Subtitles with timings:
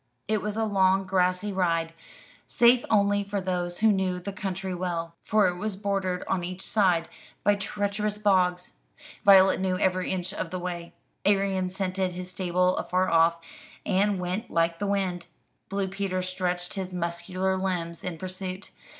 [0.27, 1.93] It was a long grassy ride,
[2.47, 6.63] safe only for those who knew the country well, for it was bordered on each
[6.63, 7.07] side
[7.43, 8.73] by treacherous bogs.
[9.25, 10.93] Violet knew every inch of the way.
[11.23, 13.37] Arion scented his stable afar off,
[13.85, 15.27] and went like the wind;
[15.69, 18.71] Blue Peter stretched his muscular limbs in pursuit.